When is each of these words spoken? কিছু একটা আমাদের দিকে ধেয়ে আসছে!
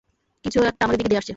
কিছু 0.45 0.59
একটা 0.63 0.81
আমাদের 0.81 0.99
দিকে 0.99 1.09
ধেয়ে 1.09 1.17
আসছে! 1.17 1.29